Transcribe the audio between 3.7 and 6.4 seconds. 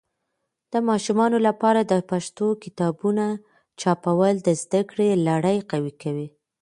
چاپول د زده کړې لړی قوي کوي.